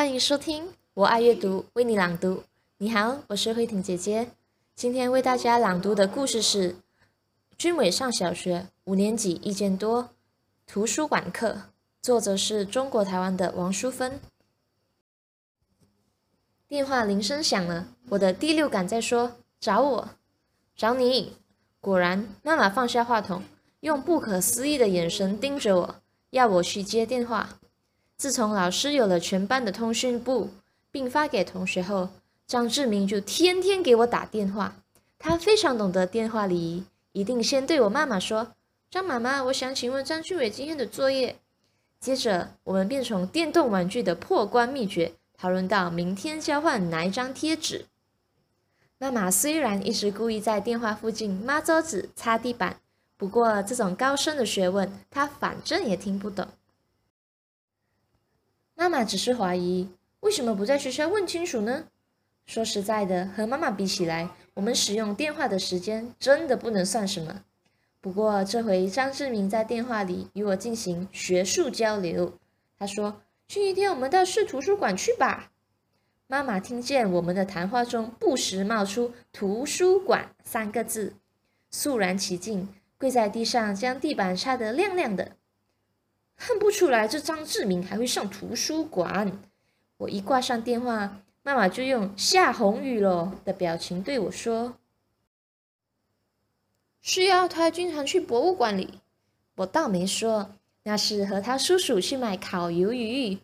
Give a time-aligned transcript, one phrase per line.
[0.00, 2.42] 欢迎收听，我爱阅读，为你朗读。
[2.78, 4.30] 你好，我是慧婷姐姐。
[4.74, 6.72] 今天为大家朗读的故事是
[7.58, 10.08] 《君伟上小学五年级意见多
[10.66, 11.48] 图书馆课》，
[12.00, 14.18] 作者是中国台湾的王淑芬。
[16.66, 20.08] 电话铃声响了，我的第六感在说：“找我，
[20.74, 21.36] 找你。”
[21.78, 23.42] 果然，妈妈放下话筒，
[23.80, 25.96] 用不可思议的眼神盯着我，
[26.30, 27.59] 要我去接电话。
[28.20, 30.50] 自从老师有了全班的通讯簿，
[30.90, 32.10] 并发给同学后，
[32.46, 34.76] 张志明就天天给我打电话。
[35.18, 38.48] 他非常懂得电话礼仪，一定先对我妈妈说
[38.90, 41.36] ：“张妈妈，我想请问张俊伟今天的作业。”
[41.98, 47.86] 接着，我们便从电动玩具的破关秘诀讨论到明天交换哪一张贴纸。
[48.98, 52.76] 妈妈虽然一直故意在电话附近抹桌子、擦地板，
[53.16, 56.46] 不过这种高深的学问，她反正也听不懂。
[58.80, 61.84] 妈妈只是怀疑，为什么不在学校问清楚呢？
[62.46, 67.44] 说实在的，和妈妈比起来，我们使用电话的时间真的不能算什么。
[68.00, 72.32] 不过这回张志明在电话里与我进行学术交流，
[72.78, 75.52] 他说：“星期天我们到市图书馆去吧。”
[76.26, 81.12] 妈妈听见我们的谈话中不时冒出“图书馆”三个字，
[81.70, 85.32] 肃然起敬，跪在地上将地板擦得亮亮的。
[86.40, 89.38] 看不出来，这张志明还会上图书馆。
[89.98, 94.78] 我一挂上电话，妈妈就用下红雨了的表情对我说
[97.02, 99.00] ：“是要他经常去博物馆里。”
[99.56, 100.52] 我倒没说，
[100.84, 103.38] 那是和他叔叔去买烤鱿鱼。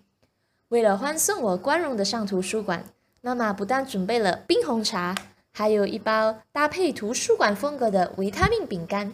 [0.69, 2.87] 为了欢送我光荣的上图书馆，
[3.21, 5.15] 妈妈不但准备了冰红茶，
[5.53, 9.13] 还有一包搭配图书馆风格的维他命饼干。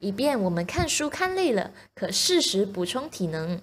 [0.00, 3.60] 以便我们看书看累了，可适时补充体能。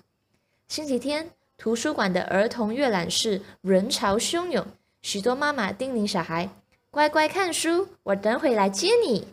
[0.67, 4.65] 星期天，图书馆的儿童阅览室人潮汹涌，
[5.01, 6.49] 许多妈妈叮咛小孩
[6.91, 9.27] ：“乖乖看书，我等会来接你。”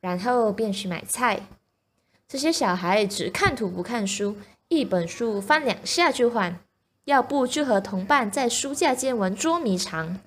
[0.00, 1.46] 然后便去买菜。
[2.26, 4.36] 这些小孩只看图不看书，
[4.68, 6.58] 一本书翻两下就换，
[7.04, 10.18] 要不就和同伴在书架间玩捉迷藏。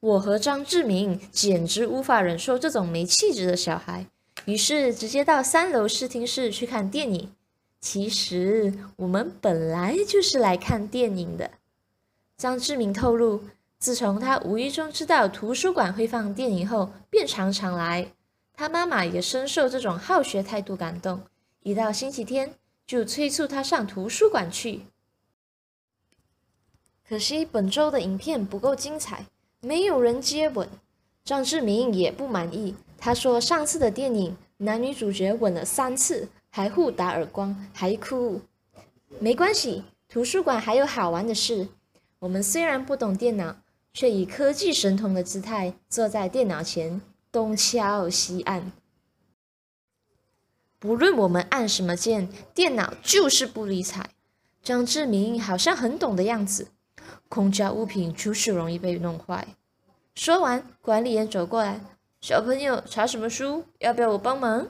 [0.00, 4.06] 我和张志明简直无法忍受这种没气质的小孩。
[4.46, 7.32] 于是直接到三楼视听室去看电影。
[7.80, 11.50] 其实我们本来就是来看电影的。
[12.36, 13.44] 张志明透露，
[13.78, 18.12] 自从他无意中知道图书馆会放电影后，便常常来。
[18.54, 21.22] 他妈妈也深受这种好学态度感动，
[21.62, 22.54] 一到星期天
[22.86, 24.82] 就催促他上图书馆去。
[27.06, 29.26] 可惜本周的影片不够精彩，
[29.60, 30.68] 没有人接吻。
[31.22, 32.74] 张志明也不满意。
[33.04, 38.40] 他说：“上次的电影，男女主角吻了三次，还互打耳光，还哭。
[39.18, 41.68] 没关系，图书馆还有好玩的事。
[42.20, 43.56] 我们虽然不懂电脑，
[43.92, 48.72] 却以科技神童的姿态坐在电脑前，东敲西按。
[50.78, 54.08] 不论我们按什么键，电脑就是不理睬。
[54.62, 56.68] 张志明好像很懂的样子。
[57.28, 59.46] 空家物品就是容易被弄坏。”
[60.16, 61.82] 说完，管理员走过来。
[62.26, 63.66] 小朋友查什么书？
[63.80, 64.68] 要不要我帮忙？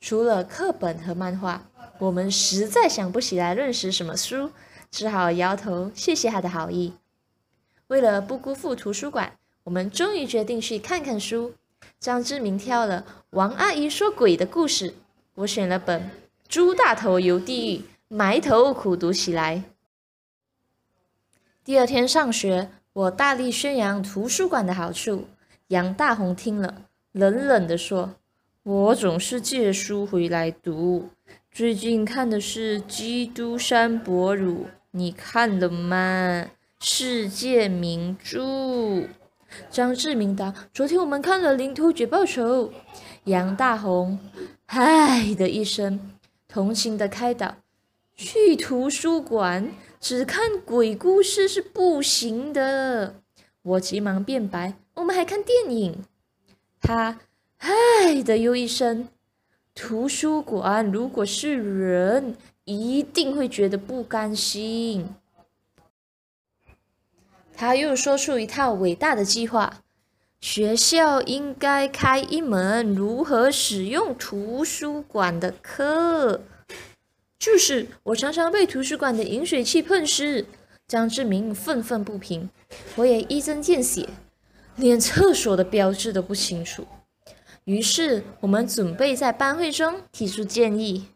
[0.00, 1.68] 除了课本和漫画，
[1.98, 4.50] 我们实在想不起来认识什么书，
[4.90, 6.94] 只好摇头，谢谢他的好意。
[7.88, 11.52] 为了不辜负图书馆，我们终于决定去看看书。
[11.98, 14.92] 张志明挑了《王阿姨说鬼的故事》，
[15.34, 16.00] 我选了本
[16.48, 19.64] 《猪大头游地狱》，埋头苦读起来。
[21.62, 25.26] 第二天上学，我大力宣扬图书馆的好处。
[25.70, 28.16] 杨大红听了，冷冷地说
[28.64, 31.10] ：“我总是借书回来读，
[31.52, 36.50] 最近看的是《基督山伯儒》，你看了吗？
[36.80, 39.06] 世界名著。”
[39.70, 42.66] 张志明答：“昨天我们看了《领土绝报仇》。”
[43.26, 44.18] 杨大红
[44.66, 46.00] “唉”的一声，
[46.48, 47.54] 同情的开导
[48.16, 49.70] ：“去图书馆
[50.00, 53.14] 只看鬼故事是不行的。”
[53.62, 54.74] 我急忙辩白。
[55.00, 56.04] 我们还看电影，
[56.78, 57.18] 他
[57.56, 59.08] 唉的又一声。
[59.74, 65.08] 图书馆如果是人，一定会觉得不甘心。
[67.56, 69.82] 他又说出一套伟大的计划：
[70.38, 76.42] 学校应该开一门如何使用图书馆的课。
[77.38, 80.44] 就是我常常被图书馆的饮水器喷湿。
[80.86, 82.50] 张志明愤愤不平，
[82.96, 84.06] 我也一针见血。
[84.80, 86.86] 连厕所的标志都不清楚，
[87.64, 91.06] 于是我们准备在班会中提出建议。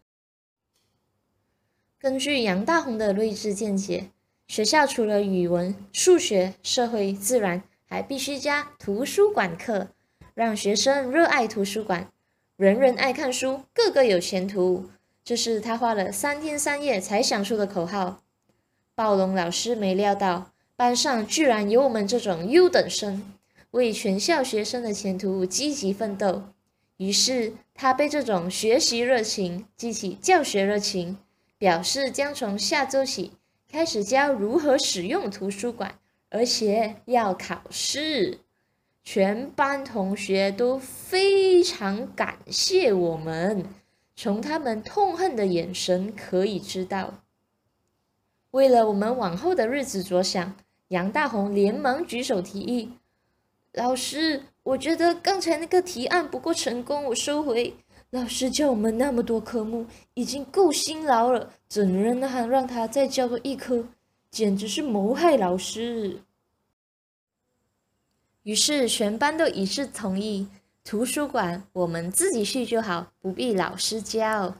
[1.98, 4.10] 根据杨大红的睿智见解，
[4.46, 9.88] 学校除了语文、数学、社会、自然，还必须加图书馆课，
[10.34, 12.12] 让学生热爱图书馆，
[12.56, 14.90] 人人爱看书，个个有前途。
[15.24, 18.20] 这是他花了三天三夜才想出的口号。
[18.94, 23.32] 暴龙老师没料到班上居然有我们这种优等生，
[23.74, 26.44] 为全校学生的前途积极奋斗。
[26.96, 31.18] 于是他被这种学习热情激起教学热情，
[31.58, 33.32] 表示将从下周起
[33.68, 35.98] 开始教如何使用图书馆，
[36.30, 38.38] 而且要考试。
[39.02, 43.66] 全班同学都非常感谢我们。
[44.14, 47.24] 从他们痛恨的眼神可以知道，
[48.52, 50.54] 为了我们往后的日子着想，
[50.88, 52.92] 杨大红连忙举手提议
[53.74, 57.74] ：“老师，我觉得刚才那个提案不够成功，我收回。
[58.10, 59.84] 老师教我们那么多科目，
[60.14, 63.84] 已经够辛劳了，怎能还让他再教多一科？
[64.30, 66.20] 简直是谋害老师！”
[68.44, 70.46] 于是全班都一致同意。
[70.84, 74.54] 图书馆我们自己去就好，不必老师教。